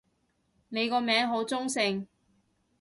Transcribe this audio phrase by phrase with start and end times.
[0.69, 2.07] 你個名好中性